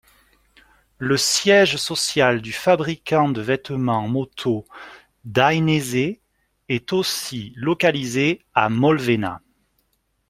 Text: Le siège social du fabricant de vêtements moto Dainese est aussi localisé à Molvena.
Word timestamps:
Le 0.97 1.15
siège 1.15 1.75
social 1.77 2.41
du 2.41 2.53
fabricant 2.53 3.29
de 3.29 3.39
vêtements 3.39 4.07
moto 4.07 4.65
Dainese 5.25 6.17
est 6.69 6.91
aussi 6.91 7.53
localisé 7.55 8.43
à 8.55 8.69
Molvena. 8.69 9.43